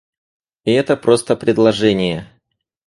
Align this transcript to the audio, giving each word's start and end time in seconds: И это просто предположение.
И 0.65 0.71
это 0.71 0.97
просто 0.97 1.35
предположение. 1.35 2.27